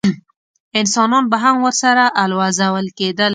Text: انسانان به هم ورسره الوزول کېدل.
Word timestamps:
انسانان 0.79 1.23
به 1.31 1.37
هم 1.43 1.55
ورسره 1.65 2.05
الوزول 2.23 2.87
کېدل. 2.97 3.29